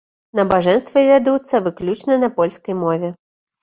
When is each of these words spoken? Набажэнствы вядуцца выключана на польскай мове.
Набажэнствы 0.39 1.03
вядуцца 1.11 1.63
выключана 1.69 2.21
на 2.27 2.35
польскай 2.43 2.83
мове. 2.85 3.09